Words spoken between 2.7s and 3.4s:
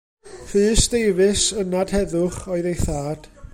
ei thad.